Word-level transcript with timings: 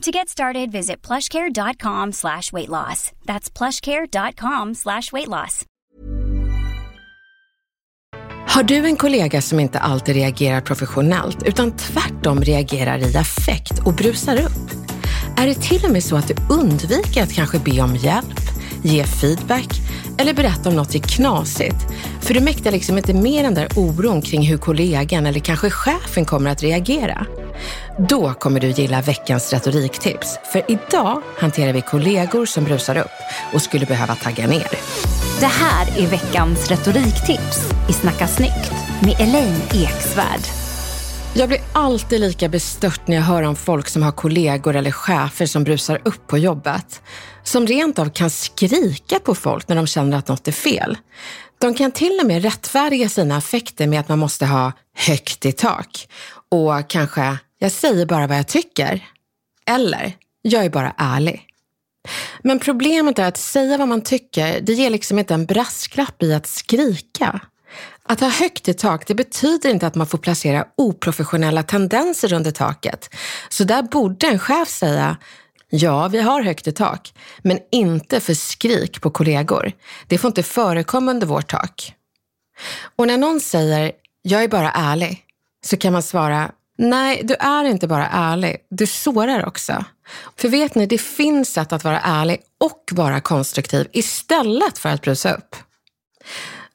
To 0.00 0.10
get 0.10 0.28
started, 0.28 0.72
visit 0.72 1.06
plushcare.com 1.06 2.12
slash 2.12 2.52
weight 2.52 2.68
loss. 2.68 3.12
That's 3.26 3.50
plushcare.com 3.50 4.74
slash 4.74 5.12
weight 5.12 5.28
loss. 5.28 5.64
Har 8.46 8.62
du 8.62 8.86
en 8.86 8.96
kollega 8.96 9.42
som 9.42 9.60
inte 9.60 9.78
alltid 9.78 10.14
reagerar 10.14 10.60
professionellt 10.60 11.42
utan 11.42 11.76
tvärtom 11.76 12.40
reagerar 12.40 12.98
i 12.98 13.16
affekt 13.16 13.86
och 13.86 13.94
brusar 13.94 14.36
upp? 14.36 14.70
Är 15.36 15.46
det 15.46 15.54
till 15.54 15.84
och 15.84 15.90
med 15.90 16.04
så 16.04 16.16
att 16.16 16.28
du 16.28 16.34
undviker 16.54 17.22
att 17.22 17.32
kanske 17.32 17.58
be 17.58 17.80
om 17.80 17.96
hjälp, 17.96 18.40
ge 18.82 19.04
feedback 19.04 19.80
eller 20.18 20.34
berätta 20.34 20.68
om 20.68 20.76
något 20.76 20.94
är 20.94 20.98
knasigt? 20.98 21.86
För 22.20 22.34
du 22.34 22.40
mäktar 22.40 22.70
liksom 22.70 22.98
inte 22.98 23.14
med 23.14 23.44
den 23.44 23.54
där 23.54 23.68
oron 23.76 24.22
kring 24.22 24.42
hur 24.42 24.58
kollegan 24.58 25.26
eller 25.26 25.40
kanske 25.40 25.70
chefen 25.70 26.24
kommer 26.24 26.50
att 26.50 26.62
reagera. 26.62 27.26
Då 28.08 28.34
kommer 28.34 28.60
du 28.60 28.70
gilla 28.70 29.02
veckans 29.02 29.52
retoriktips. 29.52 30.38
För 30.52 30.70
idag 30.70 31.22
hanterar 31.38 31.72
vi 31.72 31.82
kollegor 31.82 32.46
som 32.46 32.64
brusar 32.64 32.98
upp 32.98 33.10
och 33.54 33.62
skulle 33.62 33.86
behöva 33.86 34.14
tagga 34.14 34.46
ner. 34.46 34.68
Det 35.40 35.46
här 35.46 35.98
är 35.98 36.06
veckans 36.06 36.70
retoriktips 36.70 37.72
i 37.88 37.92
Snacka 37.92 38.26
snyggt 38.28 38.72
med 39.02 39.20
Elaine 39.20 39.62
Eksvärd. 39.72 40.40
Jag 41.34 41.48
blir 41.48 41.60
alltid 41.72 42.20
lika 42.20 42.48
bestört 42.48 43.06
när 43.06 43.16
jag 43.16 43.22
hör 43.22 43.42
om 43.42 43.56
folk 43.56 43.88
som 43.88 44.02
har 44.02 44.12
kollegor 44.12 44.76
eller 44.76 44.90
chefer 44.90 45.46
som 45.46 45.64
brusar 45.64 46.00
upp 46.04 46.26
på 46.26 46.38
jobbet. 46.38 47.02
Som 47.42 47.66
rent 47.66 47.98
av 47.98 48.10
kan 48.10 48.30
skrika 48.30 49.18
på 49.18 49.34
folk 49.34 49.68
när 49.68 49.76
de 49.76 49.86
känner 49.86 50.18
att 50.18 50.28
något 50.28 50.48
är 50.48 50.52
fel. 50.52 50.98
De 51.58 51.74
kan 51.74 51.92
till 51.92 52.18
och 52.20 52.26
med 52.26 52.42
rättfärdiga 52.42 53.08
sina 53.08 53.36
affekter 53.36 53.86
med 53.86 54.00
att 54.00 54.08
man 54.08 54.18
måste 54.18 54.46
ha 54.46 54.72
högt 54.94 55.44
i 55.44 55.52
tak. 55.52 56.08
Och 56.50 56.90
kanske, 56.90 57.38
jag 57.62 57.72
säger 57.72 58.06
bara 58.06 58.26
vad 58.26 58.38
jag 58.38 58.48
tycker. 58.48 59.08
Eller, 59.66 60.16
jag 60.42 60.64
är 60.64 60.70
bara 60.70 60.94
ärlig. 60.96 61.46
Men 62.42 62.58
problemet 62.58 63.18
är 63.18 63.28
att 63.28 63.36
säga 63.36 63.78
vad 63.78 63.88
man 63.88 64.02
tycker, 64.02 64.60
det 64.60 64.72
ger 64.72 64.90
liksom 64.90 65.18
inte 65.18 65.34
en 65.34 65.46
brasklapp 65.46 66.22
i 66.22 66.34
att 66.34 66.46
skrika. 66.46 67.40
Att 68.02 68.20
ha 68.20 68.28
högt 68.28 68.68
i 68.68 68.74
tak, 68.74 69.06
det 69.06 69.14
betyder 69.14 69.70
inte 69.70 69.86
att 69.86 69.94
man 69.94 70.06
får 70.06 70.18
placera 70.18 70.66
oprofessionella 70.76 71.62
tendenser 71.62 72.32
under 72.32 72.50
taket. 72.50 73.14
Så 73.48 73.64
där 73.64 73.82
borde 73.82 74.26
en 74.26 74.38
chef 74.38 74.68
säga, 74.68 75.16
ja, 75.70 76.08
vi 76.08 76.20
har 76.20 76.42
högt 76.42 76.66
i 76.66 76.72
tak, 76.72 77.14
men 77.42 77.58
inte 77.72 78.20
för 78.20 78.34
skrik 78.34 79.00
på 79.00 79.10
kollegor. 79.10 79.72
Det 80.06 80.18
får 80.18 80.28
inte 80.28 80.42
förekomma 80.42 81.10
under 81.10 81.26
vårt 81.26 81.50
tak. 81.50 81.94
Och 82.96 83.06
när 83.06 83.18
någon 83.18 83.40
säger, 83.40 83.92
jag 84.22 84.44
är 84.44 84.48
bara 84.48 84.70
ärlig, 84.70 85.24
så 85.64 85.76
kan 85.76 85.92
man 85.92 86.02
svara, 86.02 86.50
nej, 86.80 87.20
du 87.24 87.34
är 87.34 87.64
inte 87.64 87.88
bara 87.88 88.08
ärlig, 88.08 88.56
du 88.70 88.86
sårar 88.86 89.46
också. 89.46 89.84
För 90.36 90.48
vet 90.48 90.74
ni, 90.74 90.86
det 90.86 90.98
finns 90.98 91.52
sätt 91.52 91.72
att 91.72 91.84
vara 91.84 92.00
ärlig 92.00 92.40
och 92.60 92.84
vara 92.92 93.20
konstruktiv 93.20 93.88
istället 93.92 94.78
för 94.78 94.88
att 94.88 95.02
brusa 95.02 95.34
upp. 95.34 95.56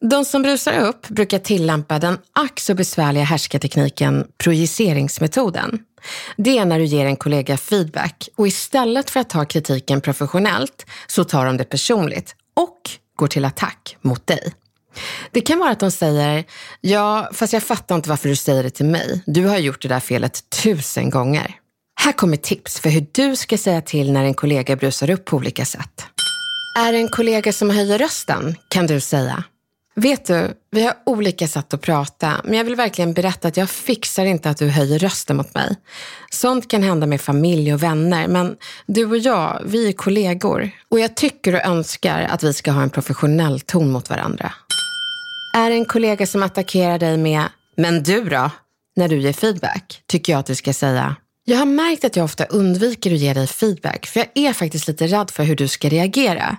De 0.00 0.24
som 0.24 0.42
brusar 0.42 0.78
upp 0.78 1.08
brukar 1.08 1.38
tillämpa 1.38 1.98
den 1.98 2.18
ack 2.32 2.60
så 2.60 2.74
besvärliga 2.74 3.24
härskartekniken 3.24 4.26
projiceringsmetoden. 4.38 5.78
Det 6.36 6.58
är 6.58 6.64
när 6.64 6.78
du 6.78 6.84
ger 6.84 7.06
en 7.06 7.16
kollega 7.16 7.56
feedback 7.56 8.28
och 8.36 8.46
istället 8.46 9.10
för 9.10 9.20
att 9.20 9.30
ta 9.30 9.44
kritiken 9.44 10.00
professionellt 10.00 10.86
så 11.06 11.24
tar 11.24 11.46
de 11.46 11.56
det 11.56 11.64
personligt 11.64 12.36
och 12.54 12.80
går 13.16 13.26
till 13.26 13.44
attack 13.44 13.96
mot 14.00 14.26
dig. 14.26 14.52
Det 15.30 15.40
kan 15.40 15.58
vara 15.58 15.70
att 15.70 15.80
de 15.80 15.90
säger, 15.90 16.44
ja, 16.80 17.28
fast 17.32 17.52
jag 17.52 17.62
fattar 17.62 17.94
inte 17.94 18.08
varför 18.08 18.28
du 18.28 18.36
säger 18.36 18.62
det 18.62 18.70
till 18.70 18.86
mig. 18.86 19.22
Du 19.26 19.46
har 19.46 19.58
gjort 19.58 19.82
det 19.82 19.88
där 19.88 20.00
felet 20.00 20.50
tusen 20.62 21.10
gånger. 21.10 21.54
Här 22.00 22.12
kommer 22.12 22.36
tips 22.36 22.80
för 22.80 22.90
hur 22.90 23.06
du 23.12 23.36
ska 23.36 23.58
säga 23.58 23.80
till 23.80 24.12
när 24.12 24.24
en 24.24 24.34
kollega 24.34 24.76
brusar 24.76 25.10
upp 25.10 25.24
på 25.24 25.36
olika 25.36 25.64
sätt. 25.64 26.06
Är 26.78 26.92
det 26.92 26.98
en 26.98 27.08
kollega 27.08 27.52
som 27.52 27.70
höjer 27.70 27.98
rösten 27.98 28.56
kan 28.68 28.86
du 28.86 29.00
säga, 29.00 29.44
Vet 29.96 30.26
du, 30.26 30.52
vi 30.70 30.84
har 30.84 30.94
olika 31.06 31.48
sätt 31.48 31.74
att 31.74 31.80
prata, 31.80 32.40
men 32.44 32.54
jag 32.54 32.64
vill 32.64 32.74
verkligen 32.74 33.12
berätta 33.12 33.48
att 33.48 33.56
jag 33.56 33.70
fixar 33.70 34.24
inte 34.24 34.50
att 34.50 34.56
du 34.56 34.68
höjer 34.68 34.98
rösten 34.98 35.36
mot 35.36 35.54
mig. 35.54 35.76
Sånt 36.30 36.70
kan 36.70 36.82
hända 36.82 37.06
med 37.06 37.20
familj 37.20 37.74
och 37.74 37.82
vänner, 37.82 38.28
men 38.28 38.56
du 38.86 39.04
och 39.04 39.18
jag, 39.18 39.62
vi 39.64 39.88
är 39.88 39.92
kollegor. 39.92 40.70
Och 40.88 41.00
jag 41.00 41.16
tycker 41.16 41.54
och 41.54 41.64
önskar 41.64 42.22
att 42.22 42.42
vi 42.42 42.52
ska 42.52 42.72
ha 42.72 42.82
en 42.82 42.90
professionell 42.90 43.60
ton 43.60 43.90
mot 43.90 44.10
varandra. 44.10 44.52
Är 45.56 45.70
det 45.70 45.76
en 45.76 45.84
kollega 45.84 46.26
som 46.26 46.42
attackerar 46.42 46.98
dig 46.98 47.16
med 47.16 47.44
“men 47.76 48.02
du 48.02 48.24
då?” 48.24 48.50
när 48.96 49.08
du 49.08 49.18
ger 49.18 49.32
feedback, 49.32 50.02
tycker 50.06 50.32
jag 50.32 50.40
att 50.40 50.46
du 50.46 50.54
ska 50.54 50.72
säga 50.72 51.16
jag 51.44 51.58
har 51.58 51.66
märkt 51.66 52.04
att 52.04 52.16
jag 52.16 52.24
ofta 52.24 52.44
undviker 52.44 53.12
att 53.12 53.18
ge 53.18 53.34
dig 53.34 53.46
feedback, 53.46 54.06
för 54.06 54.20
jag 54.20 54.28
är 54.34 54.52
faktiskt 54.52 54.88
lite 54.88 55.06
rädd 55.06 55.30
för 55.30 55.42
hur 55.42 55.56
du 55.56 55.68
ska 55.68 55.88
reagera. 55.88 56.56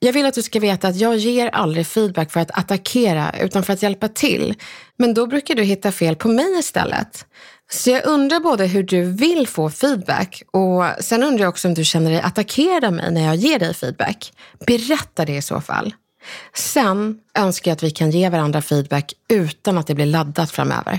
Jag 0.00 0.12
vill 0.12 0.26
att 0.26 0.34
du 0.34 0.42
ska 0.42 0.60
veta 0.60 0.88
att 0.88 0.96
jag 0.96 1.16
ger 1.16 1.48
aldrig 1.48 1.86
feedback 1.86 2.32
för 2.32 2.40
att 2.40 2.58
attackera 2.58 3.34
utan 3.40 3.62
för 3.62 3.72
att 3.72 3.82
hjälpa 3.82 4.08
till. 4.08 4.54
Men 4.96 5.14
då 5.14 5.26
brukar 5.26 5.54
du 5.54 5.62
hitta 5.62 5.92
fel 5.92 6.16
på 6.16 6.28
mig 6.28 6.58
istället. 6.58 7.26
Så 7.70 7.90
jag 7.90 8.06
undrar 8.06 8.40
både 8.40 8.66
hur 8.66 8.82
du 8.82 9.02
vill 9.02 9.48
få 9.48 9.70
feedback 9.70 10.42
och 10.50 10.84
sen 11.00 11.22
undrar 11.22 11.44
jag 11.44 11.48
också 11.48 11.68
om 11.68 11.74
du 11.74 11.84
känner 11.84 12.10
dig 12.10 12.20
attackerad 12.20 12.84
av 12.84 12.92
mig 12.92 13.10
när 13.10 13.24
jag 13.24 13.36
ger 13.36 13.58
dig 13.58 13.74
feedback. 13.74 14.32
Berätta 14.66 15.24
det 15.24 15.36
i 15.36 15.42
så 15.42 15.60
fall. 15.60 15.94
Sen 16.54 17.18
önskar 17.38 17.70
jag 17.70 17.76
att 17.76 17.82
vi 17.82 17.90
kan 17.90 18.10
ge 18.10 18.28
varandra 18.28 18.62
feedback 18.62 19.12
utan 19.28 19.78
att 19.78 19.86
det 19.86 19.94
blir 19.94 20.06
laddat 20.06 20.50
framöver. 20.50 20.98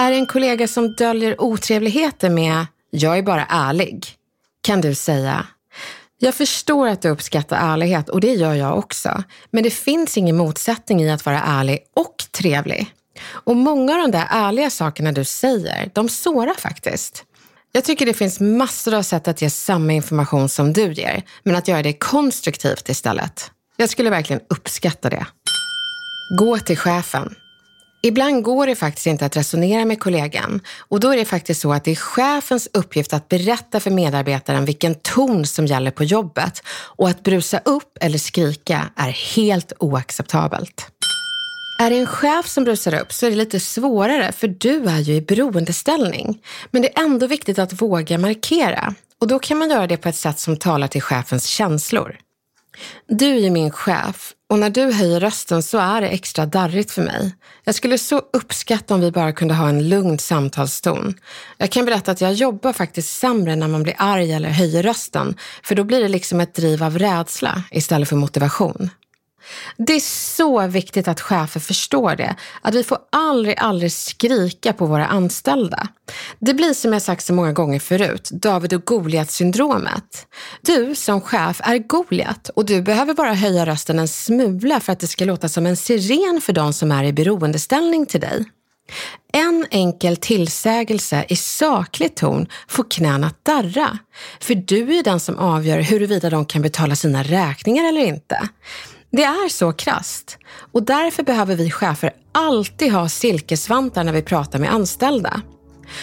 Är 0.00 0.10
det 0.10 0.16
en 0.16 0.26
kollega 0.26 0.68
som 0.68 0.94
döljer 0.94 1.40
otrevligheter 1.40 2.30
med 2.30 2.66
“jag 2.90 3.18
är 3.18 3.22
bara 3.22 3.46
ärlig” 3.46 4.06
kan 4.62 4.80
du 4.80 4.94
säga 4.94 5.46
jag 6.20 6.34
förstår 6.34 6.88
att 6.88 7.02
du 7.02 7.08
uppskattar 7.08 7.72
ärlighet 7.72 8.08
och 8.08 8.20
det 8.20 8.34
gör 8.34 8.54
jag 8.54 8.78
också. 8.78 9.22
Men 9.50 9.62
det 9.62 9.70
finns 9.70 10.16
ingen 10.16 10.36
motsättning 10.36 11.02
i 11.02 11.10
att 11.10 11.26
vara 11.26 11.42
ärlig 11.42 11.78
och 11.96 12.14
trevlig. 12.32 12.92
Och 13.26 13.56
många 13.56 13.92
av 13.92 13.98
de 13.98 14.10
där 14.10 14.26
ärliga 14.30 14.70
sakerna 14.70 15.12
du 15.12 15.24
säger, 15.24 15.90
de 15.94 16.08
sårar 16.08 16.54
faktiskt. 16.54 17.24
Jag 17.72 17.84
tycker 17.84 18.06
det 18.06 18.14
finns 18.14 18.40
massor 18.40 18.94
av 18.94 19.02
sätt 19.02 19.28
att 19.28 19.42
ge 19.42 19.50
samma 19.50 19.92
information 19.92 20.48
som 20.48 20.72
du 20.72 20.92
ger, 20.92 21.22
men 21.42 21.56
att 21.56 21.68
göra 21.68 21.82
det 21.82 21.92
konstruktivt 21.92 22.88
istället. 22.88 23.50
Jag 23.80 23.90
skulle 23.90 24.10
verkligen 24.10 24.42
uppskatta 24.48 25.10
det. 25.10 25.26
Gå 26.38 26.58
till 26.58 26.78
chefen. 26.78 27.34
Ibland 28.02 28.42
går 28.42 28.66
det 28.66 28.74
faktiskt 28.74 29.06
inte 29.06 29.26
att 29.26 29.36
resonera 29.36 29.84
med 29.84 30.00
kollegan 30.00 30.60
och 30.78 31.00
då 31.00 31.12
är 31.12 31.16
det 31.16 31.24
faktiskt 31.24 31.60
så 31.60 31.72
att 31.72 31.84
det 31.84 31.90
är 31.90 31.96
chefens 31.96 32.68
uppgift 32.72 33.12
att 33.12 33.28
berätta 33.28 33.80
för 33.80 33.90
medarbetaren 33.90 34.64
vilken 34.64 34.94
ton 34.94 35.46
som 35.46 35.66
gäller 35.66 35.90
på 35.90 36.04
jobbet 36.04 36.62
och 36.68 37.08
att 37.08 37.22
brusa 37.22 37.58
upp 37.58 37.98
eller 38.00 38.18
skrika 38.18 38.90
är 38.96 39.10
helt 39.36 39.72
oacceptabelt. 39.78 40.86
Är 41.80 41.90
det 41.90 41.98
en 41.98 42.06
chef 42.06 42.48
som 42.48 42.64
brusar 42.64 43.00
upp 43.00 43.12
så 43.12 43.26
är 43.26 43.30
det 43.30 43.36
lite 43.36 43.60
svårare 43.60 44.32
för 44.32 44.48
du 44.48 44.84
är 44.84 44.98
ju 44.98 45.14
i 45.14 45.20
beroendeställning. 45.20 46.42
Men 46.70 46.82
det 46.82 46.98
är 46.98 47.02
ändå 47.02 47.26
viktigt 47.26 47.58
att 47.58 47.82
våga 47.82 48.18
markera 48.18 48.94
och 49.20 49.28
då 49.28 49.38
kan 49.38 49.58
man 49.58 49.70
göra 49.70 49.86
det 49.86 49.96
på 49.96 50.08
ett 50.08 50.16
sätt 50.16 50.38
som 50.38 50.56
talar 50.56 50.88
till 50.88 51.02
chefens 51.02 51.46
känslor. 51.46 52.16
Du 53.08 53.26
är 53.26 53.40
ju 53.40 53.50
min 53.50 53.70
chef 53.70 54.32
och 54.50 54.58
när 54.58 54.70
du 54.70 54.92
höjer 54.92 55.20
rösten 55.20 55.62
så 55.62 55.78
är 55.78 56.00
det 56.00 56.08
extra 56.08 56.46
darrigt 56.46 56.90
för 56.90 57.02
mig. 57.02 57.34
Jag 57.64 57.74
skulle 57.74 57.98
så 57.98 58.22
uppskatta 58.32 58.94
om 58.94 59.00
vi 59.00 59.10
bara 59.10 59.32
kunde 59.32 59.54
ha 59.54 59.68
en 59.68 59.88
lugn 59.88 60.18
samtalston. 60.18 61.14
Jag 61.58 61.70
kan 61.70 61.84
berätta 61.84 62.12
att 62.12 62.20
jag 62.20 62.32
jobbar 62.32 62.72
faktiskt 62.72 63.18
sämre 63.18 63.56
när 63.56 63.68
man 63.68 63.82
blir 63.82 63.94
arg 63.98 64.32
eller 64.32 64.48
höjer 64.48 64.82
rösten, 64.82 65.36
för 65.62 65.74
då 65.74 65.84
blir 65.84 66.02
det 66.02 66.08
liksom 66.08 66.40
ett 66.40 66.54
driv 66.54 66.84
av 66.84 66.98
rädsla 66.98 67.62
istället 67.70 68.08
för 68.08 68.16
motivation. 68.16 68.90
Det 69.76 69.92
är 69.92 70.00
så 70.34 70.66
viktigt 70.66 71.08
att 71.08 71.20
chefer 71.20 71.60
förstår 71.60 72.16
det, 72.16 72.36
att 72.62 72.74
vi 72.74 72.84
får 72.84 72.98
aldrig, 73.12 73.58
aldrig 73.58 73.92
skrika 73.92 74.72
på 74.72 74.86
våra 74.86 75.06
anställda. 75.06 75.88
Det 76.38 76.54
blir 76.54 76.74
som 76.74 76.92
jag 76.92 77.02
sagt 77.02 77.24
så 77.24 77.32
många 77.32 77.52
gånger 77.52 77.80
förut, 77.80 78.30
David 78.32 78.72
och 78.72 78.84
Goliat-syndromet. 78.84 80.26
Du 80.62 80.94
som 80.94 81.20
chef 81.20 81.60
är 81.64 81.78
Goliat 81.78 82.48
och 82.48 82.64
du 82.64 82.82
behöver 82.82 83.14
bara 83.14 83.34
höja 83.34 83.66
rösten 83.66 83.98
en 83.98 84.08
smula 84.08 84.80
för 84.80 84.92
att 84.92 85.00
det 85.00 85.06
ska 85.06 85.24
låta 85.24 85.48
som 85.48 85.66
en 85.66 85.76
siren 85.76 86.40
för 86.40 86.52
de 86.52 86.72
som 86.72 86.92
är 86.92 87.04
i 87.04 87.12
beroendeställning 87.12 88.06
till 88.06 88.20
dig. 88.20 88.44
En 89.32 89.66
enkel 89.70 90.16
tillsägelse 90.16 91.24
i 91.28 91.36
saklig 91.36 92.14
ton 92.14 92.46
får 92.68 92.86
knäna 92.90 93.26
att 93.26 93.44
darra. 93.44 93.98
För 94.40 94.54
du 94.54 94.98
är 94.98 95.02
den 95.02 95.20
som 95.20 95.38
avgör 95.38 95.80
huruvida 95.80 96.30
de 96.30 96.46
kan 96.46 96.62
betala 96.62 96.96
sina 96.96 97.22
räkningar 97.22 97.88
eller 97.88 98.04
inte. 98.04 98.48
Det 99.10 99.24
är 99.24 99.48
så 99.48 99.72
krast. 99.72 100.38
Och 100.72 100.82
därför 100.82 101.22
behöver 101.22 101.56
vi 101.56 101.70
chefer 101.70 102.12
alltid 102.32 102.92
ha 102.92 103.08
silkesvantar 103.08 104.04
när 104.04 104.12
vi 104.12 104.22
pratar 104.22 104.58
med 104.58 104.72
anställda. 104.72 105.40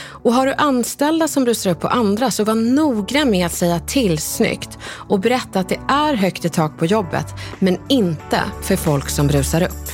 Och 0.09 0.33
har 0.33 0.45
du 0.45 0.53
anställda 0.53 1.27
som 1.27 1.45
rusar 1.45 1.71
upp 1.71 1.79
på 1.79 1.87
andra 1.87 2.31
så 2.31 2.43
var 2.43 2.55
noggrann 2.55 3.29
med 3.29 3.45
att 3.45 3.53
säga 3.53 3.79
till 3.79 4.17
snyggt 4.17 4.77
och 4.83 5.19
berätta 5.19 5.59
att 5.59 5.69
det 5.69 5.79
är 5.87 6.13
högt 6.13 6.45
i 6.45 6.49
tak 6.49 6.77
på 6.77 6.85
jobbet, 6.85 7.27
men 7.59 7.77
inte 7.89 8.41
för 8.61 8.75
folk 8.75 9.09
som 9.09 9.27
brusar 9.27 9.63
upp. 9.63 9.91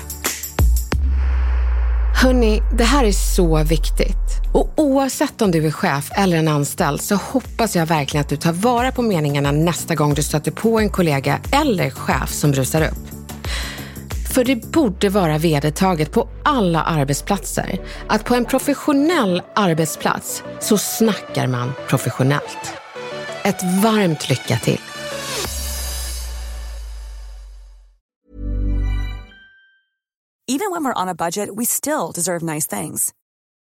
Hörni, 2.24 2.62
det 2.78 2.84
här 2.84 3.06
är 3.06 3.12
så 3.12 3.63
viktigt. 3.63 4.31
Och 4.53 4.69
oavsett 4.77 5.42
om 5.42 5.51
du 5.51 5.68
är 5.68 5.71
chef 5.71 6.12
eller 6.15 6.38
en 6.38 6.48
anställd 6.48 7.01
så 7.01 7.15
hoppas 7.15 7.75
jag 7.75 7.86
verkligen 7.86 8.21
att 8.21 8.30
du 8.30 8.38
tar 8.38 8.53
vara 8.53 8.92
på 8.92 9.01
meningarna 9.01 9.51
nästa 9.51 9.95
gång 9.95 10.13
du 10.13 10.24
stöter 10.24 10.51
på 10.51 10.80
en 10.80 10.89
kollega 10.89 11.39
eller 11.51 11.89
chef 11.89 12.33
som 12.33 12.51
brusar 12.51 12.81
upp. 12.81 13.12
För 14.33 14.44
det 14.44 14.71
borde 14.71 15.09
vara 15.09 15.38
vedertaget 15.38 16.12
på 16.12 16.27
alla 16.44 16.81
arbetsplatser 16.81 17.81
att 18.07 18.25
på 18.25 18.36
en 18.36 18.45
professionell 18.45 19.42
arbetsplats 19.56 20.44
så 20.59 20.77
snackar 20.77 21.48
man 21.48 21.71
professionellt. 21.88 22.74
Ett 23.44 23.63
varmt 23.83 24.30
lycka 24.30 24.57
till! 24.57 24.81
Even 30.48 30.71
when 30.71 30.83
we're 30.83 31.01
on 31.01 31.09
a 31.09 31.15
budget 31.15 31.50
we 31.57 31.65
still 31.65 32.12
deserve 32.13 32.53
nice 32.53 32.68
things. 32.68 33.13